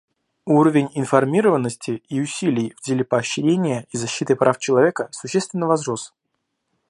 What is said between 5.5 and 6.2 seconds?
возрос.